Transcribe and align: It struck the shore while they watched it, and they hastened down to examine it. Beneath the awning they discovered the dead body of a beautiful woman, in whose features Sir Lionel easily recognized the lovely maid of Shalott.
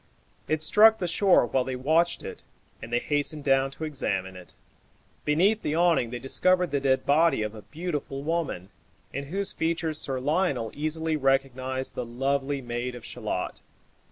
It 0.47 0.63
struck 0.63 0.97
the 0.97 1.07
shore 1.07 1.45
while 1.45 1.63
they 1.63 1.75
watched 1.75 2.23
it, 2.23 2.41
and 2.81 2.91
they 2.91 2.97
hastened 2.97 3.43
down 3.43 3.69
to 3.69 3.83
examine 3.83 4.35
it. 4.35 4.55
Beneath 5.25 5.61
the 5.61 5.75
awning 5.75 6.09
they 6.09 6.17
discovered 6.17 6.71
the 6.71 6.79
dead 6.79 7.05
body 7.05 7.43
of 7.43 7.53
a 7.53 7.61
beautiful 7.61 8.23
woman, 8.23 8.69
in 9.13 9.25
whose 9.25 9.53
features 9.53 9.99
Sir 9.99 10.19
Lionel 10.19 10.71
easily 10.73 11.15
recognized 11.17 11.93
the 11.93 12.03
lovely 12.03 12.63
maid 12.63 12.95
of 12.95 13.05
Shalott. 13.05 13.61